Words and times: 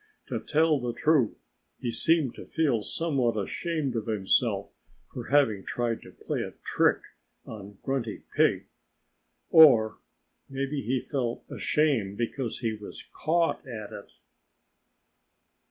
To 0.29 0.39
tell 0.39 0.79
the 0.79 0.93
truth, 0.93 1.37
he 1.77 1.91
seemed 1.91 2.33
to 2.33 2.47
feel 2.47 2.81
somewhat 2.81 3.37
ashamed 3.37 3.95
of 3.95 4.07
himself 4.07 4.71
for 5.13 5.27
having 5.27 5.63
tried 5.63 6.01
to 6.01 6.09
play 6.09 6.41
a 6.41 6.53
trick 6.63 7.03
on 7.45 7.77
Grunty 7.83 8.23
Pig. 8.35 8.65
Or 9.51 9.99
maybe 10.49 10.81
he 10.81 11.01
felt 11.01 11.43
ashamed 11.51 12.17
because 12.17 12.61
he 12.61 12.73
was 12.73 13.03
caught 13.13 13.63
at 13.67 13.93
it. 13.93 14.09